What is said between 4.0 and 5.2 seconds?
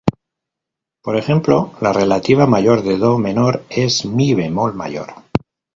"mi" bemol mayor.